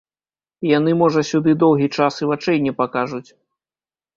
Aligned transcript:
Яны 0.69 0.91
можа 1.01 1.21
сюды 1.33 1.51
доўгі 1.65 1.87
час 1.99 2.13
і 2.23 2.31
вачэй 2.33 2.57
не 2.69 2.73
пакажуць. 2.81 3.25